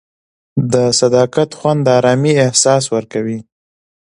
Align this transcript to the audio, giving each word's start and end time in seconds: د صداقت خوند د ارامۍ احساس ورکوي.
د 0.73 0.75
صداقت 0.99 1.49
خوند 1.57 1.79
د 1.83 1.87
ارامۍ 1.99 2.33
احساس 2.45 2.83
ورکوي. 2.95 3.39